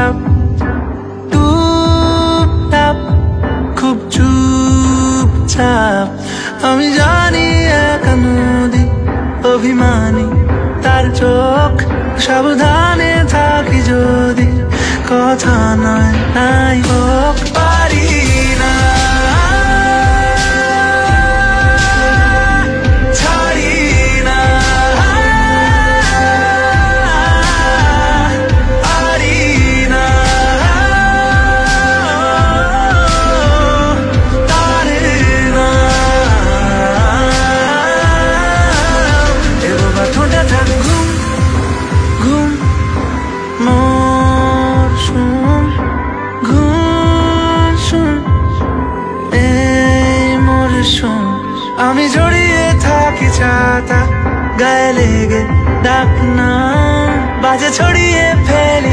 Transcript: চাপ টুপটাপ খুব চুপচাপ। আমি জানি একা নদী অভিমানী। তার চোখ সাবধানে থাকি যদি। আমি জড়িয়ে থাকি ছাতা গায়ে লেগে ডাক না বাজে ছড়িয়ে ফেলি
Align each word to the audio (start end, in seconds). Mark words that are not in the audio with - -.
চাপ 0.00 0.16
টুপটাপ 1.32 2.98
খুব 3.78 3.96
চুপচাপ। 4.10 6.06
আমি 6.64 6.86
জানি 6.92 7.46
একা 7.90 8.14
নদী 8.24 8.84
অভিমানী। 9.48 10.26
তার 10.82 11.04
চোখ 11.14 11.74
সাবধানে 12.18 13.12
থাকি 13.28 13.80
যদি। 13.82 14.59
আমি 51.80 52.04
জড়িয়ে 52.08 52.64
থাকি 52.84 53.28
ছাতা 53.38 54.00
গায়ে 54.60 54.90
লেগে 54.92 55.42
ডাক 55.84 56.10
না 56.38 56.50
বাজে 57.42 57.70
ছড়িয়ে 57.78 58.24
ফেলি 58.46 58.89